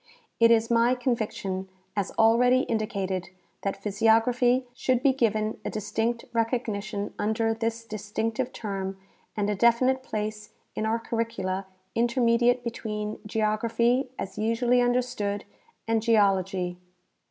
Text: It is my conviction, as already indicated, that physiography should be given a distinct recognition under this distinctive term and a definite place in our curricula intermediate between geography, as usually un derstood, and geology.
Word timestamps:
It 0.39 0.49
is 0.49 0.71
my 0.71 0.95
conviction, 0.95 1.69
as 1.95 2.09
already 2.17 2.61
indicated, 2.61 3.29
that 3.61 3.77
physiography 3.77 4.65
should 4.73 5.03
be 5.03 5.13
given 5.13 5.59
a 5.63 5.69
distinct 5.69 6.25
recognition 6.33 7.13
under 7.19 7.53
this 7.53 7.85
distinctive 7.85 8.51
term 8.51 8.97
and 9.37 9.47
a 9.47 9.53
definite 9.53 10.01
place 10.01 10.53
in 10.73 10.87
our 10.87 10.97
curricula 10.97 11.67
intermediate 11.93 12.63
between 12.63 13.19
geography, 13.27 14.09
as 14.17 14.39
usually 14.39 14.81
un 14.81 14.95
derstood, 14.95 15.43
and 15.87 16.01
geology. 16.01 16.77